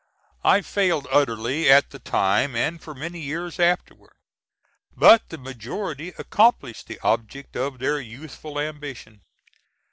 I 0.43 0.63
failed 0.63 1.05
utterly 1.11 1.69
at 1.69 1.91
the 1.91 1.99
time 1.99 2.55
and 2.55 2.81
for 2.81 2.95
many 2.95 3.19
years 3.19 3.59
afterward; 3.59 4.13
but 4.97 5.29
the 5.29 5.37
majority 5.37 6.07
accomplished 6.17 6.87
the 6.87 6.99
object 7.01 7.55
of 7.55 7.77
their 7.77 7.99
youthful 7.99 8.59
ambition. 8.59 9.21